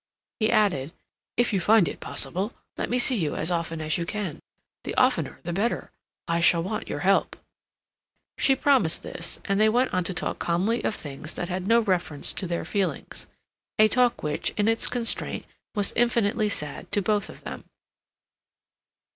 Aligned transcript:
He 0.39 0.49
added, 0.51 0.93
"If 1.37 1.53
you 1.53 1.59
find 1.59 1.87
it 1.87 1.99
possible, 1.99 2.53
let 2.75 2.89
me 2.89 2.97
see 2.97 3.15
you 3.17 3.35
as 3.35 3.51
often 3.51 3.79
as 3.79 3.99
you 3.99 4.05
can. 4.07 4.39
The 4.83 4.95
oftener 4.95 5.39
the 5.43 5.53
better. 5.53 5.91
I 6.27 6.39
shall 6.41 6.63
want 6.63 6.87
your 6.87 7.01
help." 7.01 7.35
She 8.39 8.55
promised 8.55 9.03
this, 9.03 9.39
and 9.45 9.61
they 9.61 9.69
went 9.69 9.93
on 9.93 10.03
to 10.05 10.13
talk 10.15 10.39
calmly 10.39 10.83
of 10.83 10.95
things 10.95 11.35
that 11.35 11.49
had 11.49 11.67
no 11.67 11.81
reference 11.81 12.33
to 12.33 12.47
their 12.47 12.65
feelings—a 12.65 13.89
talk 13.89 14.23
which, 14.23 14.49
in 14.57 14.67
its 14.67 14.89
constraint, 14.89 15.45
was 15.75 15.93
infinitely 15.95 16.49
sad 16.49 16.91
to 16.93 17.03
both 17.03 17.29
of 17.29 17.43
them. 17.43 17.65